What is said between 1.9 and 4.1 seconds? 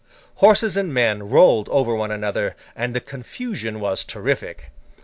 one another, and the confusion was